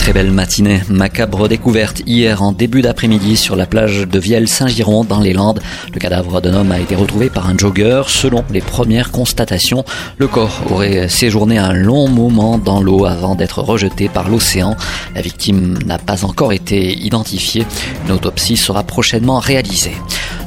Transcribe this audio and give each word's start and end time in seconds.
Très 0.00 0.14
belle 0.14 0.30
matinée. 0.30 0.80
Macabre 0.88 1.46
découverte 1.46 2.00
hier 2.06 2.42
en 2.42 2.52
début 2.52 2.80
d'après-midi 2.80 3.36
sur 3.36 3.54
la 3.54 3.66
plage 3.66 4.08
de 4.08 4.18
Vielle-Saint-Giron 4.18 5.04
dans 5.04 5.20
les 5.20 5.34
Landes. 5.34 5.60
Le 5.92 6.00
cadavre 6.00 6.40
d'un 6.40 6.54
homme 6.54 6.72
a 6.72 6.80
été 6.80 6.96
retrouvé 6.96 7.28
par 7.28 7.50
un 7.50 7.56
jogger. 7.56 8.04
Selon 8.08 8.42
les 8.50 8.62
premières 8.62 9.10
constatations, 9.10 9.84
le 10.16 10.26
corps 10.26 10.62
aurait 10.70 11.10
séjourné 11.10 11.58
un 11.58 11.74
long 11.74 12.08
moment 12.08 12.56
dans 12.56 12.80
l'eau 12.80 13.04
avant 13.04 13.34
d'être 13.34 13.60
rejeté 13.60 14.08
par 14.08 14.30
l'océan. 14.30 14.74
La 15.14 15.20
victime 15.20 15.78
n'a 15.84 15.98
pas 15.98 16.24
encore 16.24 16.54
été 16.54 16.98
identifiée. 16.98 17.66
Une 18.06 18.12
autopsie 18.12 18.56
sera 18.56 18.82
prochainement 18.82 19.38
réalisée. 19.38 19.94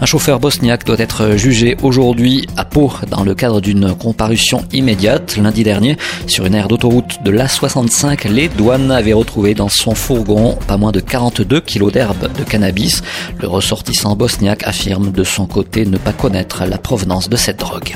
Un 0.04 0.06
chauffeur 0.06 0.42
bosniaque 0.42 0.84
doit 0.84 1.00
être 1.00 1.38
jugé 1.38 1.78
aujourd'hui 1.82 2.46
à 2.58 2.66
Pau 2.66 2.92
dans 3.10 3.24
le 3.24 3.34
cadre 3.34 3.62
d'une 3.62 3.96
comparution 3.96 4.66
immédiate. 4.74 5.38
Lundi 5.38 5.64
dernier, 5.64 5.96
sur 6.28 6.46
une 6.46 6.56
aire 6.56 6.68
d'autoroute 6.68 7.24
de 7.24 7.32
l'A65, 7.32 8.28
les 8.28 8.50
douanes 8.50 8.92
avaient 8.92 9.14
retrouvé 9.14 9.54
dans 9.54 9.70
son 9.70 9.96
fourgon 9.96 10.58
pas 10.68 10.76
moins 10.76 10.92
de 10.92 11.00
42 11.00 11.62
kilos 11.62 11.94
d'herbe 11.94 12.30
de 12.38 12.44
cannabis. 12.44 13.02
Le 13.40 13.48
ressortissant 13.48 14.18
bosniaque 14.18 14.68
affirme 14.68 15.10
de 15.10 15.24
son 15.24 15.46
côté 15.46 15.86
ne 15.86 15.98
pas 15.98 16.12
connaître 16.12 16.66
la 16.66 16.78
provenance 16.78 17.30
de 17.30 17.38
cette 17.38 17.60
drogue. 17.60 17.96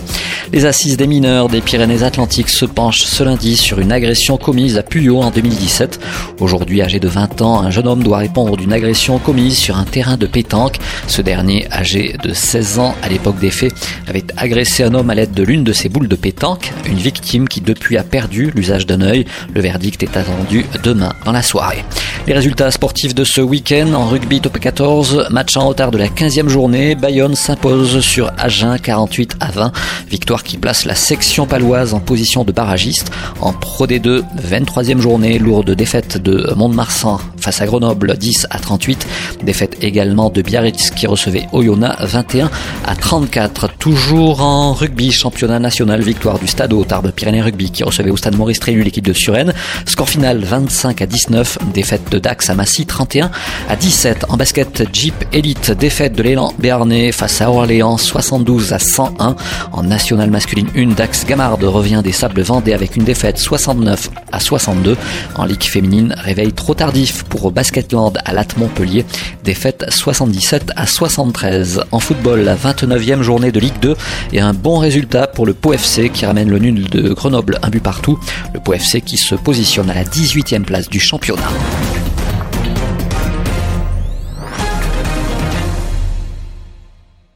Les 0.53 0.65
assises 0.65 0.95
des 0.95 1.07
mineurs 1.07 1.49
des 1.49 1.59
Pyrénées-Atlantiques 1.59 2.47
se 2.47 2.63
penchent 2.63 3.03
ce 3.03 3.25
lundi 3.25 3.57
sur 3.57 3.79
une 3.79 3.91
agression 3.91 4.37
commise 4.37 4.77
à 4.77 4.81
Puyot 4.81 5.21
en 5.21 5.29
2017. 5.29 5.99
Aujourd'hui 6.39 6.81
âgé 6.81 7.01
de 7.01 7.09
20 7.09 7.41
ans, 7.41 7.59
un 7.59 7.69
jeune 7.69 7.85
homme 7.85 8.01
doit 8.01 8.19
répondre 8.19 8.55
d'une 8.55 8.71
agression 8.71 9.19
commise 9.19 9.57
sur 9.57 9.75
un 9.75 9.83
terrain 9.83 10.15
de 10.15 10.25
pétanque. 10.25 10.77
Ce 11.07 11.21
dernier, 11.21 11.67
âgé 11.69 11.96
de 12.23 12.33
16 12.33 12.79
ans 12.79 12.95
à 13.01 13.09
l'époque 13.09 13.39
des 13.39 13.49
faits, 13.49 13.73
avait 14.07 14.23
agressé 14.37 14.83
un 14.83 14.93
homme 14.93 15.09
à 15.09 15.15
l'aide 15.15 15.33
de 15.33 15.43
l'une 15.43 15.63
de 15.63 15.73
ses 15.73 15.89
boules 15.89 16.07
de 16.07 16.15
pétanque, 16.15 16.71
une 16.87 16.97
victime 16.97 17.47
qui 17.47 17.61
depuis 17.61 17.97
a 17.97 18.03
perdu 18.03 18.51
l'usage 18.53 18.85
d'un 18.85 19.01
œil. 19.01 19.25
Le 19.53 19.61
verdict 19.61 20.03
est 20.03 20.17
attendu 20.17 20.65
demain 20.83 21.13
dans 21.25 21.31
la 21.31 21.41
soirée. 21.41 21.83
Les 22.27 22.33
résultats 22.33 22.71
sportifs 22.71 23.15
de 23.15 23.23
ce 23.23 23.41
week-end 23.41 23.93
en 23.93 24.05
rugby 24.05 24.41
top 24.41 24.59
14, 24.59 25.27
match 25.31 25.55
en 25.57 25.67
retard 25.67 25.91
de 25.91 25.97
la 25.97 26.07
15e 26.07 26.49
journée, 26.49 26.95
Bayonne 26.95 27.35
s'impose 27.35 28.01
sur 28.01 28.31
Agen 28.37 28.77
48 28.77 29.37
à 29.39 29.51
20, 29.51 29.71
victoire 30.09 30.43
qui 30.43 30.57
place 30.57 30.85
la 30.85 30.95
section 30.95 31.47
paloise 31.47 31.93
en 31.93 31.99
position 31.99 32.43
de 32.43 32.51
barragiste. 32.51 33.11
En 33.41 33.53
Pro 33.53 33.87
D2, 33.87 34.23
23e 34.45 34.99
journée, 34.99 35.39
lourde 35.39 35.71
défaite 35.71 36.17
de 36.17 36.53
Mont-de-Marsan 36.55 37.19
face 37.39 37.61
à 37.61 37.65
Grenoble 37.65 38.17
10 38.17 38.47
à 38.49 38.59
38, 38.59 39.07
défaite 39.43 39.77
également 39.81 40.29
de 40.29 40.41
Biarritz 40.41 40.89
qui 40.89 41.07
recevait 41.07 41.47
Oyonnax 41.53 41.76
21 41.79 42.49
à 42.85 42.95
34. 42.95 43.69
Toujours 43.77 44.41
en 44.41 44.73
rugby, 44.73 45.11
championnat 45.11 45.59
national, 45.59 46.01
victoire 46.01 46.39
du 46.39 46.47
Stade 46.47 46.73
Tarbes 46.87 47.11
Pyrénées 47.11 47.41
Rugby 47.41 47.71
qui 47.71 47.83
recevait 47.83 48.09
au 48.09 48.17
Stade 48.17 48.35
Maurice 48.35 48.59
Trélu 48.59 48.83
l'équipe 48.83 49.05
de 49.05 49.13
Suresnes. 49.13 49.53
Score 49.85 50.09
final 50.09 50.43
25 50.43 51.01
à 51.01 51.05
19, 51.05 51.59
défaite 51.73 52.11
de 52.11 52.19
Dax 52.19 52.49
à 52.49 52.55
Massy 52.55 52.85
31 52.85 53.31
à 53.69 53.75
17. 53.75 54.25
En 54.29 54.37
basket 54.37 54.83
Jeep 54.93 55.15
Elite, 55.33 55.71
défaite 55.71 56.13
de 56.13 56.23
l'élan 56.23 56.53
Béarnais 56.59 57.11
face 57.11 57.41
à 57.41 57.49
Orléans 57.49 57.97
72 57.97 58.73
à 58.73 58.79
101. 58.79 59.35
En 59.71 59.83
national 59.83 60.29
masculine 60.29 60.67
1, 60.75 60.87
Dax 60.95 61.25
Gamard 61.25 61.57
revient 61.59 62.01
des 62.03 62.11
Sables 62.11 62.41
Vendée 62.41 62.73
avec 62.73 62.95
une 62.95 63.03
défaite 63.03 63.37
69 63.37 64.09
à 64.31 64.39
62. 64.39 64.97
En 65.35 65.45
Ligue 65.45 65.63
féminine, 65.63 66.15
réveil 66.17 66.53
trop 66.53 66.73
tardif 66.73 67.23
pour 67.23 67.51
Basketland 67.51 68.17
à 68.25 68.33
Latte 68.33 68.57
Montpellier, 68.57 69.05
défaite 69.43 69.85
77 69.89 70.71
à 70.75 70.85
73. 70.85 71.66
En 71.91 71.99
football, 71.99 72.41
la 72.41 72.55
29e 72.55 73.21
journée 73.21 73.51
de 73.51 73.59
Ligue 73.59 73.79
2 73.81 73.95
et 74.33 74.39
un 74.39 74.53
bon 74.53 74.77
résultat 74.77 75.27
pour 75.27 75.45
le 75.45 75.53
Pau 75.53 75.73
FC 75.73 76.09
qui 76.09 76.25
ramène 76.25 76.49
le 76.49 76.59
nul 76.59 76.89
de 76.89 77.13
Grenoble 77.13 77.59
un 77.61 77.69
but 77.69 77.81
partout. 77.81 78.19
Le 78.53 78.59
Pau 78.59 78.73
FC 78.73 79.01
qui 79.01 79.17
se 79.17 79.35
positionne 79.35 79.89
à 79.89 79.93
la 79.93 80.03
18e 80.03 80.63
place 80.63 80.89
du 80.89 80.99
championnat. 80.99 81.49